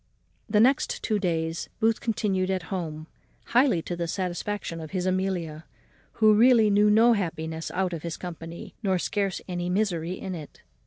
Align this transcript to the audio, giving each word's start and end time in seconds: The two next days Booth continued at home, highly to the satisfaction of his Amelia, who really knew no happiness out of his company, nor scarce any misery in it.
The 0.49 0.57
two 0.57 0.63
next 0.63 1.09
days 1.21 1.69
Booth 1.79 2.01
continued 2.01 2.49
at 2.49 2.63
home, 2.73 3.05
highly 3.45 3.83
to 3.83 3.95
the 3.95 4.07
satisfaction 4.07 4.81
of 4.81 4.89
his 4.89 5.05
Amelia, 5.05 5.65
who 6.13 6.33
really 6.33 6.71
knew 6.71 6.89
no 6.89 7.13
happiness 7.13 7.69
out 7.69 7.93
of 7.93 8.01
his 8.01 8.17
company, 8.17 8.73
nor 8.81 8.97
scarce 8.97 9.41
any 9.47 9.69
misery 9.69 10.13
in 10.13 10.33
it. 10.33 10.63